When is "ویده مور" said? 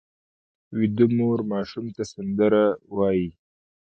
0.77-1.39